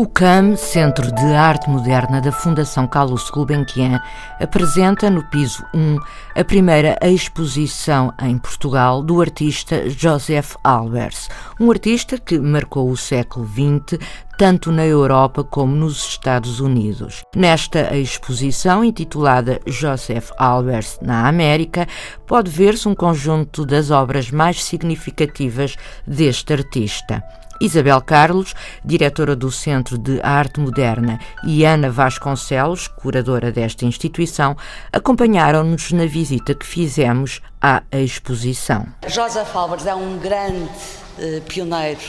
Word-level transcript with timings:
O 0.00 0.06
CAM, 0.06 0.56
Centro 0.56 1.12
de 1.12 1.26
Arte 1.34 1.68
Moderna 1.68 2.22
da 2.22 2.32
Fundação 2.32 2.86
Carlos 2.86 3.28
Gulbenkian, 3.28 4.00
apresenta 4.40 5.10
no 5.10 5.22
piso 5.24 5.62
1 5.74 5.98
a 6.36 6.42
primeira 6.42 6.98
exposição 7.02 8.10
em 8.22 8.38
Portugal 8.38 9.02
do 9.02 9.20
artista 9.20 9.90
Joseph 9.90 10.56
Albers, 10.64 11.28
um 11.60 11.70
artista 11.70 12.16
que 12.16 12.38
marcou 12.38 12.90
o 12.90 12.96
século 12.96 13.46
XX 13.46 14.02
tanto 14.38 14.72
na 14.72 14.86
Europa 14.86 15.44
como 15.44 15.76
nos 15.76 16.02
Estados 16.02 16.60
Unidos. 16.60 17.22
Nesta 17.36 17.94
exposição, 17.94 18.82
intitulada 18.82 19.60
Joseph 19.66 20.30
Albers 20.38 20.98
na 21.02 21.28
América, 21.28 21.86
pode 22.26 22.50
ver-se 22.50 22.88
um 22.88 22.94
conjunto 22.94 23.66
das 23.66 23.90
obras 23.90 24.30
mais 24.30 24.64
significativas 24.64 25.76
deste 26.06 26.54
artista. 26.54 27.22
Isabel 27.60 28.00
Carlos, 28.00 28.54
diretora 28.82 29.36
do 29.36 29.50
Centro 29.50 29.98
de 29.98 30.18
Arte 30.22 30.60
Moderna, 30.60 31.20
e 31.44 31.64
Ana 31.64 31.90
Vasconcelos, 31.90 32.88
curadora 32.88 33.52
desta 33.52 33.84
instituição, 33.84 34.56
acompanharam-nos 34.90 35.92
na 35.92 36.06
visita 36.06 36.54
que 36.54 36.64
fizemos 36.64 37.42
à 37.60 37.82
exposição. 37.92 38.86
Joseph 39.06 39.54
Albers 39.54 39.86
é 39.86 39.94
um 39.94 40.18
grande 40.18 40.70
eh, 41.18 41.42
pioneiro 41.46 42.00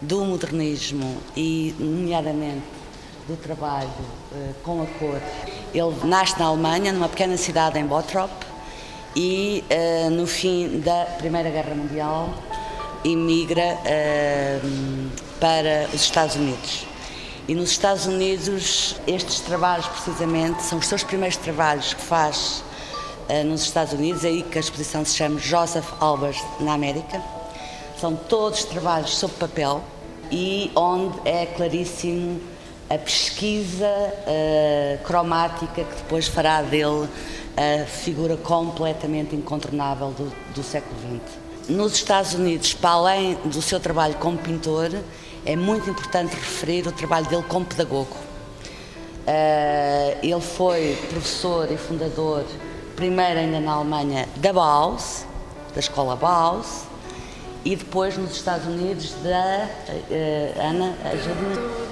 do 0.00 0.24
modernismo 0.24 1.16
e, 1.34 1.74
nomeadamente, 1.78 2.66
do 3.26 3.36
trabalho 3.36 3.88
eh, 4.32 4.52
com 4.62 4.82
a 4.82 4.86
cor. 4.98 5.20
Ele 5.72 6.06
nasce 6.06 6.38
na 6.38 6.46
Alemanha, 6.46 6.92
numa 6.92 7.08
pequena 7.08 7.36
cidade 7.38 7.78
em 7.78 7.86
Bottrop, 7.86 8.30
e 9.16 9.64
eh, 9.70 10.10
no 10.10 10.26
fim 10.26 10.80
da 10.80 11.06
Primeira 11.16 11.48
Guerra 11.48 11.74
Mundial 11.74 12.34
emigra 13.06 13.78
uh, 13.78 15.10
para 15.38 15.88
os 15.94 16.02
Estados 16.02 16.34
Unidos. 16.34 16.86
E 17.48 17.54
nos 17.54 17.70
Estados 17.70 18.06
Unidos, 18.06 18.96
estes 19.06 19.40
trabalhos, 19.40 19.86
precisamente, 19.86 20.62
são 20.64 20.78
os 20.78 20.86
seus 20.86 21.04
primeiros 21.04 21.36
trabalhos 21.36 21.94
que 21.94 22.02
faz 22.02 22.64
uh, 23.28 23.44
nos 23.44 23.62
Estados 23.62 23.92
Unidos, 23.92 24.24
é 24.24 24.28
aí 24.28 24.42
que 24.42 24.58
a 24.58 24.60
exposição 24.60 25.04
se 25.04 25.16
chama 25.16 25.38
Joseph 25.38 25.86
Albers 26.00 26.42
na 26.58 26.74
América. 26.74 27.22
São 28.00 28.16
todos 28.16 28.64
trabalhos 28.64 29.16
sob 29.16 29.32
papel 29.34 29.82
e 30.30 30.70
onde 30.74 31.16
é 31.24 31.46
claríssimo 31.46 32.40
a 32.90 32.98
pesquisa 32.98 33.86
uh, 33.86 35.04
cromática 35.04 35.84
que 35.84 35.96
depois 35.96 36.26
fará 36.26 36.60
dele 36.62 37.08
a 37.56 37.86
figura 37.86 38.36
completamente 38.36 39.34
incontornável 39.34 40.10
do, 40.10 40.32
do 40.52 40.62
século 40.62 40.94
XX. 41.00 41.45
Nos 41.68 41.94
Estados 41.94 42.32
Unidos, 42.34 42.74
para 42.74 42.90
além 42.90 43.34
do 43.44 43.60
seu 43.60 43.80
trabalho 43.80 44.14
como 44.16 44.38
pintor, 44.38 44.90
é 45.44 45.56
muito 45.56 45.90
importante 45.90 46.32
referir 46.34 46.86
o 46.86 46.92
trabalho 46.92 47.26
dele 47.26 47.42
como 47.48 47.66
pedagogo. 47.66 48.16
Uh, 49.26 50.18
ele 50.22 50.40
foi 50.40 50.96
professor 51.10 51.70
e 51.70 51.76
fundador, 51.76 52.44
primeiro 52.94 53.40
ainda 53.40 53.58
na 53.58 53.72
Alemanha, 53.72 54.28
da 54.36 54.52
Bauhaus, 54.52 55.24
da 55.74 55.80
escola 55.80 56.14
Bauhaus, 56.14 56.82
e 57.64 57.74
depois 57.74 58.16
nos 58.16 58.36
Estados 58.36 58.66
Unidos 58.68 59.14
da 59.24 59.68
uh, 59.88 60.60
Ana 60.60 60.96
ajuda 61.10 61.86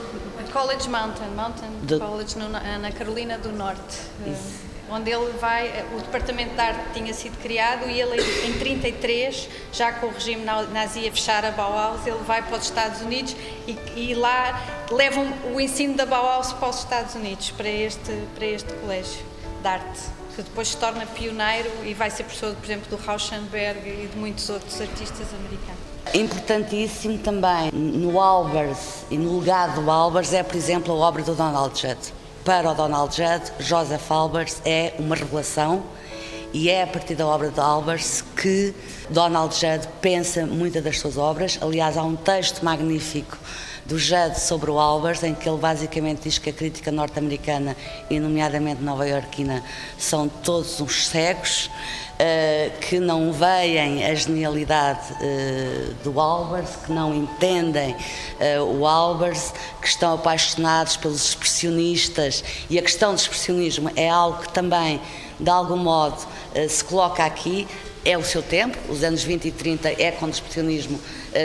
College 0.52 0.88
Mountain, 0.88 1.30
Mountain 1.34 1.70
do... 1.82 1.98
College 1.98 2.38
no, 2.38 2.48
na 2.48 2.92
Carolina 2.92 3.36
do 3.38 3.50
Norte. 3.50 3.98
Isso 4.24 4.73
onde 4.90 5.10
ele 5.10 5.32
vai, 5.38 5.84
o 5.94 6.00
departamento 6.00 6.54
de 6.54 6.60
arte 6.60 6.92
tinha 6.92 7.12
sido 7.14 7.36
criado 7.38 7.88
e 7.88 8.00
ele 8.00 8.20
em 8.46 8.58
33, 8.58 9.48
já 9.72 9.92
com 9.92 10.06
o 10.06 10.10
regime 10.10 10.44
nazi 10.44 11.08
a 11.08 11.12
fechar 11.12 11.44
a 11.44 11.50
Bauhaus, 11.50 12.06
ele 12.06 12.22
vai 12.26 12.42
para 12.42 12.58
os 12.58 12.64
Estados 12.64 13.00
Unidos 13.00 13.34
e, 13.66 13.78
e 13.96 14.14
lá 14.14 14.60
levam 14.90 15.32
o 15.54 15.60
ensino 15.60 15.94
da 15.94 16.04
Bauhaus 16.04 16.52
para 16.52 16.68
os 16.68 16.78
Estados 16.78 17.14
Unidos, 17.14 17.50
para 17.50 17.68
este, 17.68 18.12
para 18.34 18.46
este 18.46 18.72
colégio 18.74 19.24
de 19.62 19.68
arte, 19.68 20.00
que 20.36 20.42
depois 20.42 20.68
se 20.68 20.76
torna 20.76 21.06
pioneiro 21.06 21.70
e 21.84 21.94
vai 21.94 22.10
ser 22.10 22.24
professor, 22.24 22.54
por 22.54 22.64
exemplo, 22.64 22.96
do 22.96 23.02
Rauschenberg 23.02 23.88
e 23.88 24.08
de 24.08 24.18
muitos 24.18 24.48
outros 24.50 24.80
artistas 24.80 25.28
americanos. 25.32 25.94
Importantíssimo 26.12 27.18
também 27.18 27.70
no 27.72 28.20
Albers 28.20 29.04
e 29.10 29.16
no 29.16 29.38
legado 29.38 29.80
do 29.80 29.90
Albers 29.90 30.34
é, 30.34 30.42
por 30.42 30.54
exemplo, 30.54 30.92
a 30.92 30.96
obra 30.96 31.22
do 31.22 31.34
Donald 31.34 31.80
Judd 31.80 32.12
para 32.44 32.70
o 32.70 32.74
Donald 32.74 33.16
Judd, 33.16 33.52
Joseph 33.58 34.10
Albers 34.10 34.60
é 34.66 34.92
uma 34.98 35.16
revelação 35.16 35.82
e 36.52 36.68
é 36.68 36.82
a 36.82 36.86
partir 36.86 37.14
da 37.14 37.26
obra 37.26 37.48
de 37.48 37.58
Albers 37.58 38.22
que 38.36 38.74
Donald 39.08 39.54
Judd 39.54 39.88
pensa 40.02 40.44
muitas 40.44 40.84
das 40.84 41.00
suas 41.00 41.16
obras. 41.16 41.58
Aliás, 41.62 41.96
há 41.96 42.02
um 42.02 42.14
texto 42.14 42.62
magnífico 42.62 43.38
do 43.86 43.98
Judd 43.98 44.38
sobre 44.40 44.70
o 44.70 44.78
Albers, 44.78 45.22
em 45.22 45.34
que 45.34 45.48
ele 45.48 45.58
basicamente 45.58 46.22
diz 46.22 46.38
que 46.38 46.50
a 46.50 46.52
crítica 46.52 46.90
norte-americana 46.90 47.76
e, 48.08 48.18
nomeadamente 48.18 48.82
nova-iorquina, 48.82 49.62
são 49.98 50.28
todos 50.28 50.80
uns 50.80 51.06
cegos. 51.08 51.70
Uh, 52.14 52.78
que 52.78 53.00
não 53.00 53.32
veem 53.32 54.04
a 54.04 54.14
genialidade 54.14 55.14
uh, 55.14 55.94
do 56.04 56.20
Albers, 56.20 56.70
que 56.86 56.92
não 56.92 57.12
entendem 57.12 57.90
uh, 57.90 58.62
o 58.78 58.86
Albers, 58.86 59.52
que 59.82 59.88
estão 59.88 60.14
apaixonados 60.14 60.96
pelos 60.96 61.30
expressionistas 61.30 62.44
e 62.70 62.78
a 62.78 62.82
questão 62.82 63.14
do 63.14 63.18
expressionismo 63.18 63.90
é 63.96 64.08
algo 64.08 64.42
que 64.42 64.48
também, 64.50 65.00
de 65.40 65.50
algum 65.50 65.76
modo, 65.76 66.18
se 66.68 66.84
coloca 66.84 67.24
aqui. 67.24 67.66
É 68.04 68.18
o 68.18 68.22
seu 68.22 68.42
tempo, 68.42 68.76
os 68.90 69.02
anos 69.02 69.22
20 69.22 69.46
e 69.46 69.50
30 69.50 69.88
é 70.02 70.10
quando 70.10 70.32
o 70.32 70.34
expressionismo 70.34 71.00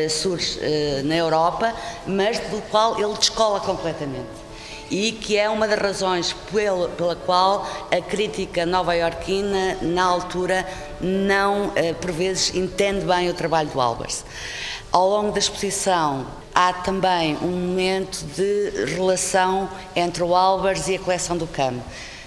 surge 0.09 0.59
na 1.05 1.15
Europa, 1.15 1.73
mas 2.05 2.37
do 2.39 2.61
qual 2.69 2.99
ele 2.99 3.13
descola 3.17 3.61
completamente 3.61 4.49
e 4.89 5.11
que 5.11 5.37
é 5.37 5.49
uma 5.49 5.67
das 5.67 5.79
razões 5.79 6.33
pela, 6.51 6.89
pela 6.89 7.15
qual 7.15 7.67
a 7.91 8.01
crítica 8.01 8.65
nova-iorquina, 8.65 9.77
na 9.81 10.03
altura, 10.03 10.67
não, 10.99 11.71
eh, 11.75 11.93
por 11.93 12.11
vezes, 12.11 12.55
entende 12.55 13.05
bem 13.05 13.29
o 13.29 13.33
trabalho 13.33 13.69
do 13.69 13.79
Albers. 13.79 14.25
Ao 14.91 15.07
longo 15.07 15.31
da 15.31 15.39
exposição, 15.39 16.25
há 16.53 16.73
também 16.73 17.37
um 17.37 17.51
momento 17.51 18.25
de 18.35 18.85
relação 18.95 19.69
entre 19.95 20.23
o 20.23 20.35
Albers 20.35 20.87
e 20.87 20.95
a 20.95 20.99
coleção 20.99 21.37
do 21.37 21.45
CAM, 21.45 21.75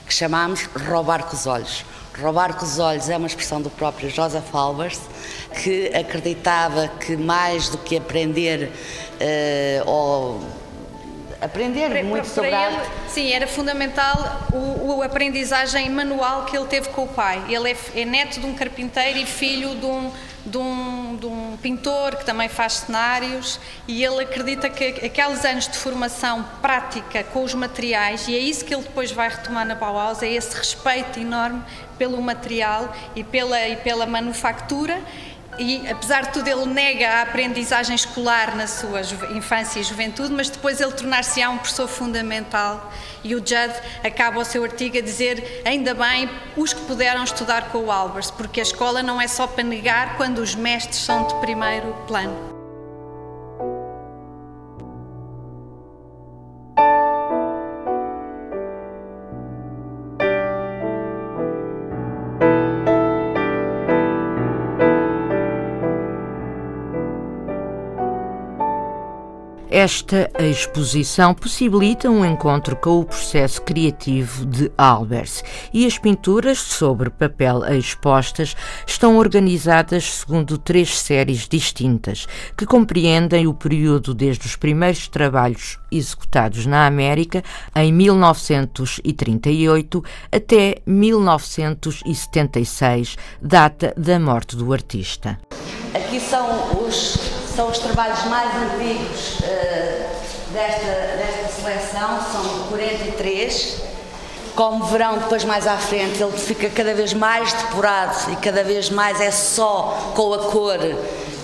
que 0.06 0.15
chamamos 0.15 0.69
roubar 0.88 1.25
com 1.25 1.34
os 1.34 1.47
olhos. 1.47 1.84
Roubar 2.21 2.55
com 2.55 2.65
os 2.65 2.78
olhos 2.78 3.09
é 3.09 3.17
uma 3.17 3.27
expressão 3.27 3.61
do 3.62 3.71
próprio 3.71 4.11
Joseph 4.11 4.55
Albers, 4.55 5.00
que 5.62 5.87
acreditava 5.95 6.89
que 6.89 7.17
mais 7.17 7.71
do 7.71 7.78
que 7.78 7.97
aprender 7.97 8.71
uh, 9.21 9.91
ou 9.91 10.62
aprender 11.42 11.91
para, 11.91 12.03
muito 12.04 12.22
para 12.22 12.34
sobre 12.34 12.50
ele, 12.50 12.56
arte. 12.56 12.91
Sim, 13.08 13.32
era 13.32 13.47
fundamental 13.47 14.47
o, 14.53 14.97
o, 14.97 15.03
aprendizagem 15.03 15.91
manual 15.91 16.44
que 16.44 16.56
ele 16.56 16.66
teve 16.66 16.88
com 16.91 17.03
o 17.04 17.08
pai. 17.08 17.42
Ele 17.48 17.70
é, 17.70 17.76
é 18.00 18.04
neto 18.04 18.41
de 18.41 18.47
um 18.47 18.54
carpinteiro 18.54 19.19
e 19.19 19.26
filho 19.26 19.75
de 19.75 19.84
um, 19.84 20.12
de 20.47 20.58
um, 20.58 21.16
de 21.16 21.26
um 21.26 21.58
pintor 21.60 22.16
que 22.16 22.25
também 22.25 22.48
faz 22.48 22.74
cenários 22.74 23.59
e 23.89 24.04
ele 24.04 24.22
acredita 24.22 24.71
que 24.71 25.04
aqueles 25.04 25.44
anos 25.44 25.66
de 25.66 25.77
formação 25.77 26.44
prática 26.60 27.24
com 27.24 27.42
os 27.42 27.54
materiais, 27.54 28.28
e 28.28 28.36
é 28.36 28.38
isso 28.38 28.65
que 28.65 28.72
ele 28.72 28.83
depois 28.83 29.10
vai 29.10 29.28
retomar 29.28 29.66
na 29.66 29.74
Bauhaus, 29.74 30.22
é 30.22 30.28
esse 30.28 30.56
respeito 30.56 31.18
enorme 31.18 31.62
pelo 31.98 32.21
material 32.22 32.95
e 33.15 33.22
pela, 33.22 33.68
e 33.68 33.77
pela 33.77 34.06
manufactura 34.06 35.00
e 35.59 35.89
apesar 35.89 36.22
de 36.22 36.33
tudo 36.33 36.49
ele 36.49 36.66
nega 36.66 37.09
a 37.09 37.22
aprendizagem 37.22 37.95
escolar 37.95 38.57
na 38.57 38.66
sua 38.66 39.01
infância 39.34 39.81
e 39.81 39.83
juventude, 39.83 40.33
mas 40.33 40.49
depois 40.49 40.81
ele 40.81 40.93
tornar-se-á 40.93 41.51
um 41.51 41.59
professor 41.59 41.89
fundamental 41.89 42.93
e 43.22 43.34
o 43.34 43.39
Judd 43.39 43.75
acaba 44.03 44.41
o 44.41 44.45
seu 44.45 44.65
artigo 44.65 44.99
a 44.99 45.01
dizer 45.01 45.63
ainda 45.65 45.95
bem 45.95 46.28
os 46.57 46.72
que 46.72 46.81
puderam 46.83 47.22
estudar 47.22 47.71
com 47.71 47.78
o 47.78 47.91
Albers, 47.91 48.31
porque 48.31 48.60
a 48.60 48.63
escola 48.63 49.03
não 49.03 49.21
é 49.21 49.28
só 49.28 49.47
para 49.47 49.63
negar 49.63 50.16
quando 50.16 50.39
os 50.39 50.54
mestres 50.54 50.97
são 50.97 51.27
de 51.27 51.34
primeiro 51.37 51.93
plano. 52.07 52.61
Esta 69.72 70.30
exposição 70.39 71.33
possibilita 71.33 72.10
um 72.10 72.27
encontro 72.27 72.77
com 72.77 73.01
o 73.01 73.07
processo 73.07 73.63
criativo 73.63 74.45
de 74.45 74.71
Albers 74.77 75.42
e 75.72 75.86
as 75.86 75.97
pinturas 75.97 76.59
sobre 76.59 77.09
papel 77.09 77.65
expostas 77.65 78.54
estão 78.86 79.16
organizadas 79.16 80.04
segundo 80.04 80.59
três 80.59 80.98
séries 80.98 81.48
distintas 81.48 82.28
que 82.54 82.66
compreendem 82.66 83.47
o 83.47 83.54
período 83.54 84.13
desde 84.13 84.45
os 84.45 84.57
primeiros 84.57 85.09
trabalhos 85.09 85.78
executados 85.91 86.66
na 86.66 86.86
América 86.86 87.42
em 87.74 87.91
1938 87.91 90.04
até 90.30 90.83
1976, 90.84 93.16
data 93.41 93.95
da 93.97 94.21
morte 94.21 94.54
do 94.54 94.71
artista. 94.71 95.39
Aqui 95.95 96.21
são 96.21 96.86
os 96.86 97.41
são 97.54 97.69
os 97.69 97.78
trabalhos 97.78 98.25
mais 98.25 98.51
antigos 98.57 99.41
uh, 99.41 100.53
desta, 100.53 100.87
desta 100.87 101.60
seleção, 101.60 102.19
são 102.33 102.69
43. 102.69 103.83
Como 104.54 104.84
verão, 104.84 105.19
depois 105.19 105.45
mais 105.45 105.66
à 105.66 105.77
frente, 105.77 106.22
ele 106.22 106.33
fica 106.33 106.69
cada 106.71 106.95
vez 106.95 107.15
mais 107.15 107.53
depurado 107.53 108.33
e 108.33 108.37
cada 108.37 108.63
vez 108.63 108.91
mais 108.91 109.21
é 109.21 109.31
só 109.31 110.13
com 110.15 110.34
a 110.34 110.39
cor 110.39 110.78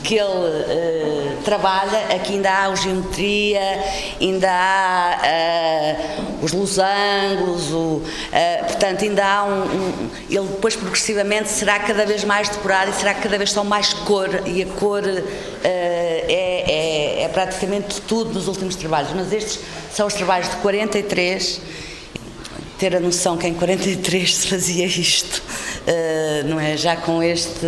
que 0.03 0.17
ele 0.17 0.29
uh, 0.29 1.18
trabalha, 1.45 1.99
aqui 2.15 2.35
ainda 2.35 2.51
há 2.51 2.67
a 2.67 2.75
geometria, 2.75 3.61
ainda 4.21 4.49
há 4.51 5.19
uh, 6.41 6.45
os 6.45 6.53
losangos, 6.53 7.71
o, 7.73 7.77
uh, 7.77 8.03
portanto 8.67 9.05
ainda 9.05 9.25
há 9.25 9.45
um, 9.45 9.63
um, 9.63 10.11
Ele 10.29 10.47
depois 10.47 10.77
progressivamente 10.77 11.49
será 11.49 11.79
cada 11.79 12.05
vez 12.05 12.25
mais 12.25 12.49
depurado 12.49 12.91
e 12.91 12.95
será 12.95 13.15
cada 13.15 13.37
vez 13.37 13.53
só 13.53 13.65
mais 13.65 13.93
cor 13.93 14.29
e 14.47 14.63
a 14.63 14.67
cor 14.67 15.03
é, 15.65 16.25
é, 16.29 17.23
é 17.23 17.29
praticamente 17.29 18.01
tudo 18.03 18.33
nos 18.35 18.49
últimos 18.49 18.77
trabalhos, 18.77 19.13
mas 19.15 19.33
estes 19.33 19.61
são 19.93 20.07
os 20.07 20.15
trabalhos 20.15 20.49
de 20.51 20.57
43 20.57 21.61
ter 22.79 22.95
a 22.95 23.01
noção 23.01 23.37
que 23.37 23.47
em 23.49 23.55
43 23.55 24.37
se 24.37 24.47
fazia 24.47 24.87
isto, 24.87 25.43
não 26.47 26.61
é? 26.61 26.77
Já 26.77 26.95
com 26.95 27.21
este 27.21 27.67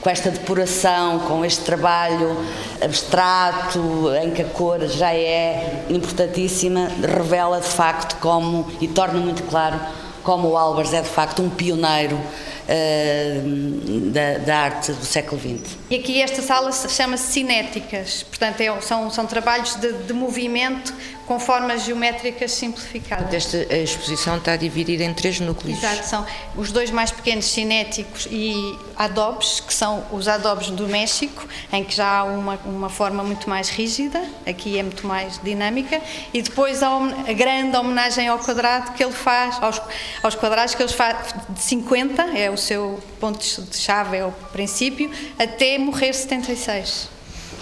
com 0.00 0.10
esta 0.10 0.30
depuração, 0.30 1.20
com 1.20 1.44
este 1.44 1.64
trabalho 1.64 2.36
abstrato, 2.82 4.10
em 4.22 4.30
que 4.30 4.42
a 4.42 4.46
cor 4.46 4.86
já 4.86 5.12
é 5.12 5.84
importantíssima, 5.88 6.88
revela 7.02 7.60
de 7.60 7.68
facto 7.68 8.16
como, 8.20 8.70
e 8.80 8.88
torna 8.88 9.18
muito 9.18 9.42
claro, 9.44 9.80
como 10.22 10.48
o 10.48 10.56
Albers 10.56 10.92
é 10.92 11.00
de 11.00 11.08
facto 11.08 11.42
um 11.42 11.48
pioneiro 11.48 12.16
uh, 12.16 14.10
da, 14.10 14.38
da, 14.38 14.58
arte 14.58 14.92
do 14.92 15.04
século 15.04 15.40
XX. 15.40 15.76
E 15.90 15.96
aqui 15.96 16.20
esta 16.20 16.42
sala 16.42 16.72
chama-se 16.72 17.32
Cinéticas, 17.32 18.22
portanto 18.24 18.60
é, 18.60 18.80
são, 18.80 19.10
são 19.10 19.26
trabalhos 19.26 19.76
de, 19.76 19.92
de 19.92 20.12
movimento 20.12 20.92
com 21.26 21.38
formas 21.40 21.84
geométricas 21.84 22.52
simplificadas. 22.52 23.32
Esta 23.32 23.76
exposição 23.76 24.36
está 24.36 24.56
dividida 24.56 25.04
em 25.04 25.12
três 25.12 25.40
núcleos. 25.40 25.78
Exato, 25.78 26.06
são 26.06 26.26
os 26.56 26.70
dois 26.70 26.90
mais 26.90 27.10
pequenos 27.10 27.46
cinéticos 27.46 28.26
e 28.30 28.76
adobes, 28.96 29.60
que 29.60 29.72
são 29.72 30.04
os 30.10 30.28
adobes 30.28 30.70
do 30.70 30.88
México, 30.88 31.46
em 31.72 31.84
que 31.84 31.94
já 31.94 32.18
há 32.18 32.24
uma, 32.24 32.58
uma 32.64 32.88
forma 32.88 33.22
muito 33.22 33.48
mais 33.48 33.68
rígida, 33.68 34.22
aqui 34.46 34.78
é 34.78 34.82
muito 34.82 35.06
mais 35.06 35.40
dinâmica, 35.42 36.00
e 36.32 36.42
depois 36.42 36.82
a, 36.82 36.88
a 36.88 37.32
grande 37.32 37.76
homenagem 37.76 38.28
ao 38.28 38.38
quadrado 38.38 38.92
que 38.92 39.04
ele 39.04 39.12
faz, 39.12 39.62
aos, 39.62 39.80
aos 40.22 40.34
quadrados 40.34 40.74
que 40.74 40.82
ele 40.82 40.92
faz 40.92 41.34
de 41.48 41.60
50, 41.60 42.22
é 42.36 42.50
o 42.50 42.56
seu 42.56 43.00
ponto 43.20 43.38
de 43.40 43.76
chave, 43.76 44.16
é 44.16 44.24
o 44.24 44.32
princípio, 44.52 45.10
até 45.38 45.78
morrer 45.78 46.12
76. 46.12 47.08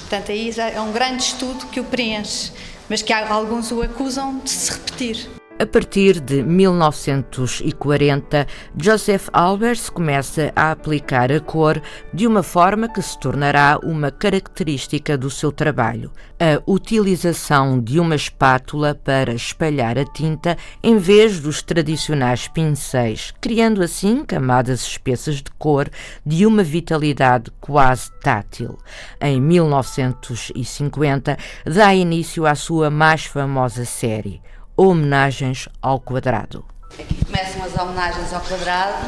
Portanto, 0.00 0.30
aí 0.30 0.50
é 0.75 0.80
um 0.80 0.92
grande 0.92 1.22
estudo 1.22 1.66
que 1.66 1.80
o 1.80 1.84
preenche 1.84 2.52
mas 2.88 3.02
que 3.02 3.12
alguns 3.12 3.70
o 3.72 3.82
acusam 3.82 4.38
de 4.40 4.50
se 4.50 4.72
repetir. 4.72 5.44
A 5.56 5.64
partir 5.64 6.18
de 6.18 6.42
1940, 6.42 8.44
Joseph 8.76 9.28
Albers 9.32 9.88
começa 9.88 10.52
a 10.56 10.72
aplicar 10.72 11.30
a 11.30 11.38
cor 11.38 11.80
de 12.12 12.26
uma 12.26 12.42
forma 12.42 12.88
que 12.88 13.00
se 13.00 13.16
tornará 13.20 13.78
uma 13.80 14.10
característica 14.10 15.16
do 15.16 15.30
seu 15.30 15.52
trabalho: 15.52 16.10
a 16.40 16.60
utilização 16.68 17.80
de 17.80 18.00
uma 18.00 18.16
espátula 18.16 18.96
para 18.96 19.32
espalhar 19.32 19.96
a 19.96 20.04
tinta 20.04 20.58
em 20.82 20.98
vez 20.98 21.38
dos 21.38 21.62
tradicionais 21.62 22.48
pincéis, 22.48 23.32
criando 23.40 23.80
assim 23.80 24.24
camadas 24.24 24.80
espessas 24.80 25.36
de 25.36 25.52
cor 25.56 25.88
de 26.26 26.46
uma 26.46 26.64
vitalidade 26.64 27.52
quase 27.60 28.10
tátil. 28.20 28.76
Em 29.20 29.40
1950, 29.40 31.38
dá 31.64 31.94
início 31.94 32.44
à 32.44 32.56
sua 32.56 32.90
mais 32.90 33.24
famosa 33.24 33.84
série 33.84 34.42
homenagens 34.76 35.69
ao 35.81 36.00
quadrado. 36.00 36.65
Aqui 36.99 37.25
começam 37.25 37.62
as 37.65 37.76
homenagens 37.76 38.32
ao 38.32 38.41
quadrado, 38.41 39.06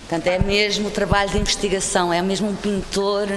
portanto 0.00 0.26
é 0.26 0.38
mesmo 0.38 0.88
o 0.88 0.90
trabalho 0.90 1.30
de 1.30 1.38
investigação, 1.38 2.12
é 2.12 2.20
mesmo 2.22 2.48
um 2.48 2.56
pintor 2.56 3.28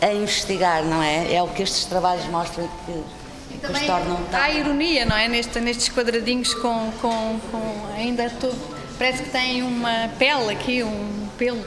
a 0.00 0.12
investigar, 0.12 0.84
não 0.84 1.02
é? 1.02 1.34
É 1.34 1.42
o 1.42 1.48
que 1.48 1.62
estes 1.62 1.84
trabalhos 1.86 2.24
mostram 2.26 2.68
que, 2.84 3.58
que 3.58 3.72
os 3.72 3.80
tornam 3.80 4.16
tão... 4.30 4.40
Há 4.40 4.50
ironia, 4.50 5.04
não 5.04 5.16
é? 5.16 5.28
Neste, 5.28 5.60
nestes 5.60 5.88
quadradinhos 5.88 6.54
com, 6.54 6.92
com, 7.00 7.40
com 7.50 7.86
ainda 7.96 8.28
todo, 8.30 8.56
parece 8.98 9.24
que 9.24 9.30
tem 9.30 9.62
uma 9.62 10.08
pele 10.18 10.52
aqui, 10.52 10.82
um 10.82 11.28
pelo. 11.38 11.64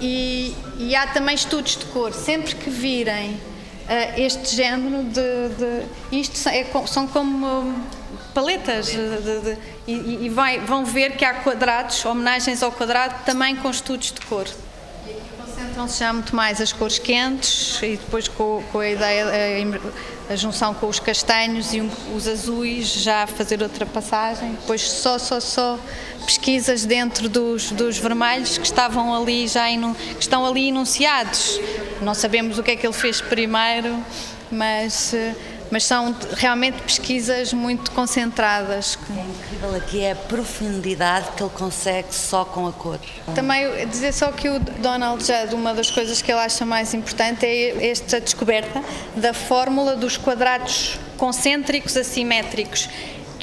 E, 0.00 0.54
e 0.78 0.94
há 0.94 1.06
também 1.06 1.34
estudos 1.34 1.76
de 1.76 1.86
cor, 1.86 2.12
sempre 2.12 2.54
que 2.54 2.68
virem 2.68 3.30
uh, 3.30 4.20
este 4.20 4.56
género 4.56 5.04
de, 5.04 5.48
de 5.56 6.18
isto 6.18 6.48
é, 6.48 6.66
são 6.86 7.06
como 7.06 7.74
paletas 8.34 8.86
de, 8.86 9.40
de, 9.40 9.58
e, 9.86 10.26
e 10.26 10.28
vai, 10.28 10.58
vão 10.58 10.84
ver 10.84 11.16
que 11.16 11.24
há 11.24 11.34
quadrados, 11.34 12.04
homenagens 12.04 12.62
ao 12.62 12.72
quadrado, 12.72 13.14
também 13.24 13.54
com 13.54 13.70
estudos 13.70 14.10
de 14.12 14.20
cor. 14.22 14.46
E 15.06 15.10
aqui 15.10 15.20
concentram-se 15.38 16.00
já 16.00 16.12
muito 16.12 16.34
mais 16.34 16.60
as 16.60 16.72
cores 16.72 16.98
quentes 16.98 17.80
e 17.80 17.96
depois 17.96 18.26
com, 18.26 18.62
com 18.72 18.80
a 18.80 18.88
ideia, 18.88 19.26
a, 19.26 20.32
a, 20.32 20.36
junção 20.36 20.74
com 20.74 20.88
os 20.88 20.98
castanhos 20.98 21.72
e 21.72 21.80
um, 21.80 21.90
os 22.14 22.26
azuis, 22.26 22.88
já 22.88 23.26
fazer 23.26 23.62
outra 23.62 23.86
passagem. 23.86 24.50
Depois 24.52 24.82
só, 24.82 25.16
só, 25.18 25.38
só 25.38 25.78
pesquisas 26.24 26.84
dentro 26.84 27.28
dos, 27.28 27.70
dos 27.70 27.98
vermelhos 27.98 28.58
que 28.58 28.66
estavam 28.66 29.14
ali 29.14 29.46
já 29.46 29.66
que 29.68 30.20
estão 30.20 30.44
ali 30.44 30.68
enunciados. 30.68 31.60
Não 32.02 32.14
sabemos 32.14 32.58
o 32.58 32.62
que 32.62 32.72
é 32.72 32.76
que 32.76 32.86
ele 32.86 32.94
fez 32.94 33.20
primeiro, 33.20 33.96
mas 34.50 35.14
eh, 35.14 35.34
mas 35.74 35.82
são 35.82 36.14
realmente 36.36 36.80
pesquisas 36.82 37.52
muito 37.52 37.90
concentradas. 37.90 38.96
É 39.10 39.20
incrível 39.22 39.74
aqui 39.74 40.02
é 40.02 40.12
a 40.12 40.14
profundidade 40.14 41.32
que 41.36 41.42
ele 41.42 41.50
consegue 41.50 42.14
só 42.14 42.44
com 42.44 42.68
a 42.68 42.72
cor. 42.72 43.00
Também 43.34 43.84
dizer 43.88 44.12
só 44.12 44.30
que 44.30 44.48
o 44.48 44.60
Donald 44.60 45.24
Judd, 45.24 45.52
uma 45.52 45.74
das 45.74 45.90
coisas 45.90 46.22
que 46.22 46.30
ele 46.30 46.38
acha 46.38 46.64
mais 46.64 46.94
importante 46.94 47.44
é 47.44 47.90
esta 47.90 48.20
descoberta 48.20 48.84
da 49.16 49.34
fórmula 49.34 49.96
dos 49.96 50.16
quadrados 50.16 50.96
concêntricos 51.16 51.96
assimétricos 51.96 52.88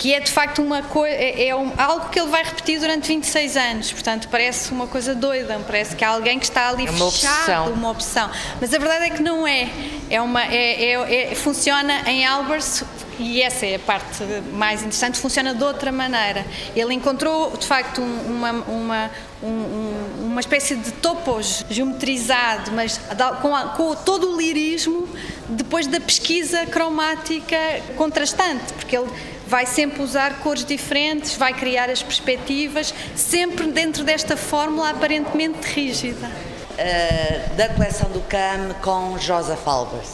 que 0.01 0.15
é 0.15 0.19
de 0.19 0.31
facto 0.31 0.63
uma 0.63 0.81
coisa, 0.81 1.13
é, 1.13 1.49
é 1.49 1.55
um, 1.55 1.71
algo 1.77 2.09
que 2.09 2.19
ele 2.19 2.29
vai 2.29 2.43
repetir 2.43 2.79
durante 2.79 3.07
26 3.07 3.55
anos, 3.55 3.91
portanto 3.91 4.27
parece 4.31 4.71
uma 4.71 4.87
coisa 4.87 5.13
doida, 5.13 5.61
parece 5.67 5.95
que 5.95 6.03
há 6.03 6.09
alguém 6.09 6.39
que 6.39 6.45
está 6.45 6.69
ali 6.69 6.87
é 6.87 6.89
uma 6.89 7.11
fechado, 7.11 7.35
opção. 7.37 7.73
uma 7.73 7.91
opção, 7.91 8.31
mas 8.59 8.73
a 8.73 8.79
verdade 8.79 9.05
é 9.05 9.09
que 9.11 9.21
não 9.21 9.47
é, 9.47 9.69
é 10.09 10.19
uma, 10.19 10.43
é, 10.43 10.85
é, 10.85 11.31
é, 11.31 11.35
funciona 11.35 12.01
em 12.09 12.25
Albers 12.25 12.83
e 13.19 13.43
essa 13.43 13.63
é 13.67 13.75
a 13.75 13.79
parte 13.79 14.23
mais 14.53 14.81
interessante, 14.81 15.19
funciona 15.19 15.53
de 15.53 15.63
outra 15.63 15.91
maneira. 15.91 16.43
Ele 16.75 16.95
encontrou 16.95 17.55
de 17.55 17.67
facto 17.67 18.01
uma, 18.01 18.51
uma, 18.51 19.11
um, 19.43 20.23
uma 20.23 20.39
espécie 20.39 20.75
de 20.77 20.91
topos 20.93 21.63
geometrizado, 21.69 22.71
mas 22.71 22.99
com, 23.39 23.55
a, 23.55 23.65
com 23.65 23.93
todo 23.93 24.33
o 24.33 24.37
lirismo 24.37 25.07
depois 25.47 25.85
da 25.85 25.99
pesquisa 25.99 26.65
cromática 26.65 27.57
contrastante, 27.95 28.73
porque 28.73 28.97
ele 28.97 29.11
vai 29.51 29.65
sempre 29.65 30.01
usar 30.01 30.39
cores 30.39 30.63
diferentes, 30.63 31.35
vai 31.35 31.53
criar 31.53 31.89
as 31.89 32.01
perspectivas, 32.01 32.93
sempre 33.17 33.67
dentro 33.67 34.01
desta 34.01 34.37
fórmula 34.37 34.91
aparentemente 34.91 35.67
rígida. 35.67 36.31
Uh, 36.71 37.55
da 37.57 37.67
coleção 37.67 38.09
do 38.11 38.21
CAM 38.21 38.73
com 38.81 39.17
Joseph 39.19 39.67
Albers. 39.67 40.11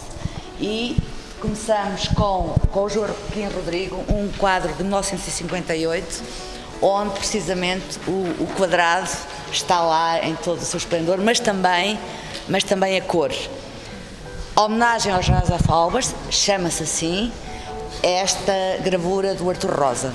E 0.60 0.98
começamos 1.40 2.08
com, 2.08 2.56
com 2.72 2.84
o 2.86 2.90
Joaquim 2.90 3.48
Rodrigo, 3.54 4.04
um 4.10 4.28
quadro 4.40 4.74
de 4.74 4.82
1958, 4.82 6.24
onde 6.82 7.12
precisamente 7.12 8.00
o, 8.08 8.44
o 8.44 8.48
quadrado 8.58 9.08
está 9.52 9.82
lá 9.82 10.20
em 10.26 10.36
todo 10.36 10.58
o 10.58 10.66
seu 10.66 10.80
esplendor, 10.80 11.20
mas 11.20 11.40
também, 11.40 12.00
mas 12.50 12.64
também 12.64 12.98
a 12.98 13.02
cor. 13.02 13.32
Homenagem 14.56 15.14
ao 15.14 15.22
Joseph 15.22 15.70
Albers 15.70 16.16
chama-se 16.32 16.82
assim, 16.82 17.32
esta 18.02 18.54
gravura 18.84 19.34
do 19.34 19.50
Arthur 19.50 19.72
Rosa. 19.72 20.14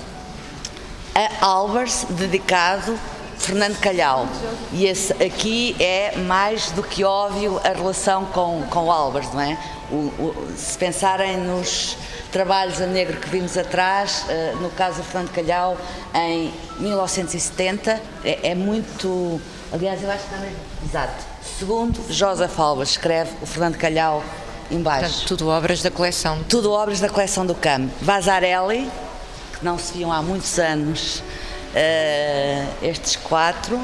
A 1.14 1.45
Albers, 1.47 2.07
dedicado 2.11 2.99
Fernando 3.43 3.79
Calhau. 3.81 4.29
E 4.73 4.87
esse 4.87 5.12
aqui 5.14 5.76
é 5.81 6.17
mais 6.17 6.71
do 6.71 6.83
que 6.83 7.02
óbvio 7.02 7.61
a 7.64 7.71
relação 7.71 8.25
com, 8.26 8.62
com 8.71 8.87
o 8.87 8.93
Álvares, 8.93 9.33
não 9.33 9.41
é? 9.41 9.59
O, 9.91 9.97
o, 9.97 10.55
se 10.57 10.79
pensarem 10.79 11.37
nos 11.38 11.97
trabalhos 12.31 12.81
a 12.81 12.87
negro 12.87 13.19
que 13.19 13.29
vimos 13.29 13.59
atrás, 13.59 14.25
uh, 14.29 14.57
no 14.59 14.71
caso 14.71 14.99
do 14.99 15.02
Fernando 15.02 15.33
Calhau, 15.33 15.76
em 16.14 16.55
1970, 16.79 18.00
é, 18.25 18.50
é 18.50 18.55
muito. 18.55 19.41
Aliás, 19.73 20.02
eu 20.02 20.11
acho 20.11 20.25
que 20.25 20.35
também. 20.35 20.52
Exato. 20.85 21.25
Segundo 21.59 22.00
Joseph 22.12 22.59
Alves, 22.59 22.91
escreve 22.91 23.33
o 23.43 23.47
Fernando 23.47 23.76
Calhau 23.76 24.23
embaixo. 24.73 25.11
Portanto, 25.11 25.29
tudo 25.29 25.49
obras 25.49 25.83
da 25.83 25.91
coleção. 25.91 26.43
Tudo 26.49 26.71
obras 26.73 27.00
da 27.00 27.09
coleção 27.09 27.47
do 27.47 27.55
CAM. 27.55 27.88
Vasarelli, 28.00 28.88
que 29.59 29.64
não 29.64 29.79
se 29.79 29.93
viam 29.93 30.12
há 30.12 30.23
muitos 30.23 30.59
anos, 30.59 31.23
uh, 31.75 32.85
estes 32.85 33.17
quatro. 33.17 33.81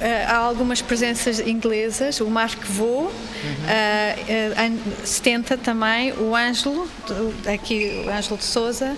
Eh, 0.00 0.24
há 0.26 0.36
algumas 0.36 0.80
presenças 0.80 1.38
inglesas, 1.38 2.20
o 2.20 2.30
Mark 2.30 2.64
Vaux, 2.64 3.12
uhum. 3.12 4.70
uh, 4.70 4.74
uh, 4.74 5.06
70 5.06 5.58
também, 5.58 6.12
o 6.14 6.34
Ângelo, 6.34 6.88
aqui 7.52 8.02
o 8.06 8.10
Ângelo 8.10 8.38
de 8.38 8.44
Souza, 8.44 8.96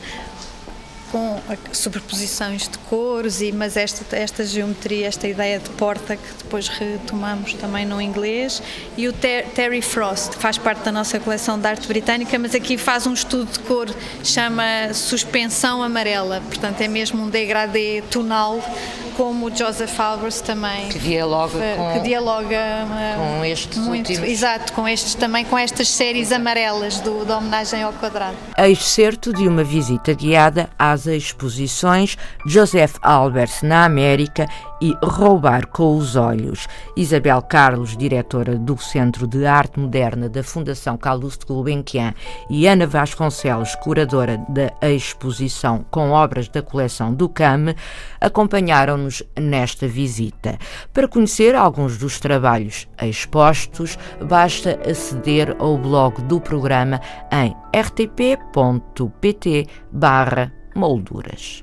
com 1.15 1.41
sobreposições 1.73 2.69
de 2.69 2.77
cores, 2.77 3.41
e, 3.41 3.53
mas 3.53 3.77
esta, 3.77 4.17
esta 4.17 4.45
geometria, 4.45 5.07
esta 5.07 5.29
ideia 5.29 5.61
de 5.61 5.71
porta 5.71 6.17
que 6.17 6.43
depois 6.43 6.67
retomamos 6.67 7.55
também 7.55 7.87
no 7.87 8.03
inglês, 8.03 8.61
e 8.97 9.07
o 9.07 9.13
Ter, 9.13 9.45
Terry 9.51 9.81
Frost, 9.81 10.31
que 10.31 10.39
faz 10.39 10.59
parte 10.59 10.83
da 10.83 10.91
nossa 10.91 11.21
coleção 11.21 11.57
de 11.57 11.69
arte 11.69 11.87
britânica, 11.87 12.37
mas 12.37 12.53
aqui 12.53 12.77
faz 12.77 13.07
um 13.07 13.13
estudo 13.13 13.53
de 13.53 13.61
cor, 13.61 13.89
chama 14.25 14.93
Suspensão 14.93 15.85
Amarela, 15.85 16.43
portanto 16.49 16.81
é 16.81 16.89
mesmo 16.89 17.23
um 17.23 17.31
degradê 17.31 18.03
tonal 18.11 18.61
como 19.17 19.47
o 19.47 19.57
Joseph 19.57 19.99
Albers 19.99 20.41
também 20.41 20.89
que 20.89 20.99
dialoga 20.99 21.59
com, 21.77 21.93
que 21.93 22.01
dialoga 22.01 22.57
eh, 22.57 23.15
com 23.17 23.45
estes 23.45 23.79
muito, 23.79 24.09
últimos. 24.09 24.29
Exato 24.29 24.73
com 24.73 24.89
estes 24.89 25.15
também 25.15 25.45
com 25.45 25.59
estas 25.59 25.89
séries 25.89 26.33
amarelas 26.33 27.01
do, 27.01 27.25
da 27.25 27.39
homenagem 27.39 27.83
ao 27.83 27.93
quadrado. 27.93 28.37
Excerto 28.59 29.33
de 29.33 29.47
uma 29.47 29.63
visita 29.63 30.13
guiada 30.13 30.69
às 30.79 31.04
exposições 31.07 32.17
Joseph 32.47 32.97
Albers 33.03 33.63
na 33.63 33.85
América 33.85 34.47
e 34.81 34.95
Roubar 35.03 35.69
com 35.69 35.97
os 35.97 36.17
Olhos. 36.17 36.69
Isabel 36.97 37.41
Carlos, 37.43 37.97
diretora 37.97 38.57
do 38.57 38.77
Centro 38.77 39.27
de 39.27 39.47
Arte 39.47 39.81
Moderna 39.81 40.29
da 40.29 40.43
Fundação 40.43 40.97
Calouste 40.97 41.47
Gulbenkian 41.47 42.15
e 42.51 42.67
Ana 42.67 42.87
Vasconcelos, 42.87 43.75
curadora 43.77 44.45
da 44.49 44.71
exposição 44.91 45.85
com 45.91 46.11
obras 46.11 46.49
da 46.49 46.61
coleção 46.63 47.15
do 47.15 47.29
CAM, 47.29 47.75
acompanharam-nos 48.21 49.23
nesta 49.39 49.89
visita. 49.89 50.59
Para 50.93 51.09
conhecer 51.09 51.55
alguns 51.55 51.97
dos 51.97 52.21
trabalhos 52.21 52.87
expostos, 53.03 53.99
basta 54.21 54.79
aceder 54.89 55.57
ao 55.59 55.79
blog 55.79 56.21
do 56.23 56.41
programa 56.41 57.01
em 57.33 57.55
rtp.pt 57.75 59.67
molduras. 60.75 61.63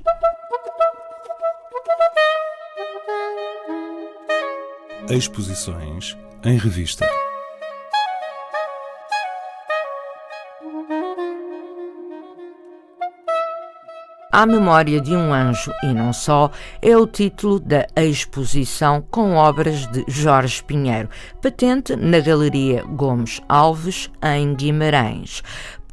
Exposições 5.08 6.16
em 6.44 6.56
revista. 6.56 7.06
A 14.34 14.46
Memória 14.46 14.98
de 14.98 15.14
um 15.14 15.34
Anjo 15.34 15.70
e 15.82 15.88
não 15.88 16.10
só 16.10 16.50
é 16.80 16.96
o 16.96 17.06
título 17.06 17.60
da 17.60 17.86
exposição 17.94 19.04
com 19.10 19.34
obras 19.34 19.86
de 19.88 20.06
Jorge 20.08 20.64
Pinheiro, 20.64 21.10
patente 21.42 21.94
na 21.94 22.18
Galeria 22.18 22.82
Gomes 22.82 23.42
Alves, 23.46 24.10
em 24.22 24.54
Guimarães. 24.54 25.42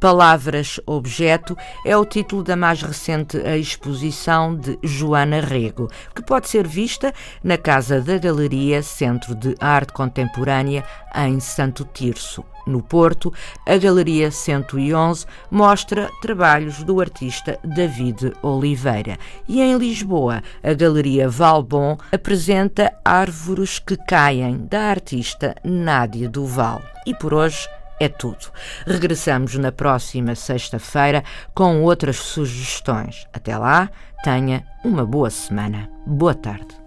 Palavras 0.00 0.80
Objeto 0.86 1.54
é 1.84 1.94
o 1.94 2.06
título 2.06 2.42
da 2.42 2.56
mais 2.56 2.80
recente 2.80 3.36
exposição 3.36 4.56
de 4.56 4.78
Joana 4.82 5.40
Rego, 5.40 5.90
que 6.14 6.22
pode 6.22 6.48
ser 6.48 6.66
vista 6.66 7.12
na 7.44 7.58
Casa 7.58 8.00
da 8.00 8.16
Galeria 8.16 8.82
Centro 8.82 9.34
de 9.34 9.54
Arte 9.60 9.92
Contemporânea 9.92 10.82
em 11.14 11.38
Santo 11.38 11.84
Tirso. 11.84 12.42
No 12.66 12.82
Porto, 12.82 13.30
a 13.66 13.76
Galeria 13.76 14.30
111 14.30 15.26
mostra 15.50 16.10
trabalhos 16.22 16.82
do 16.82 16.98
artista 16.98 17.58
David 17.62 18.32
Oliveira. 18.42 19.18
E 19.46 19.60
em 19.60 19.76
Lisboa, 19.76 20.42
a 20.62 20.72
Galeria 20.72 21.28
Valbon 21.28 21.98
apresenta 22.10 22.90
Árvores 23.04 23.78
que 23.78 23.96
Caem, 23.96 24.66
da 24.66 24.80
artista 24.82 25.54
Nádia 25.62 26.28
Duval. 26.28 26.80
E 27.06 27.14
por 27.14 27.34
hoje 27.34 27.68
é 28.00 28.08
tudo. 28.08 28.50
Regressamos 28.86 29.54
na 29.56 29.70
próxima 29.70 30.34
sexta-feira 30.34 31.22
com 31.54 31.82
outras 31.82 32.16
sugestões. 32.16 33.26
Até 33.32 33.56
lá, 33.56 33.90
tenha 34.24 34.64
uma 34.82 35.04
boa 35.04 35.28
semana. 35.28 35.90
Boa 36.06 36.34
tarde. 36.34 36.80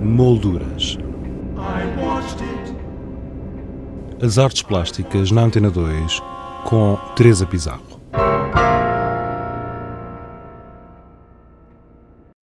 Molduras. 0.00 0.98
As 4.22 4.38
artes 4.38 4.62
plásticas 4.62 5.30
na 5.30 5.42
Antena 5.42 5.70
2 5.70 6.20
com 6.64 6.96
Teresa 7.16 7.46
Pizarro. 7.46 7.99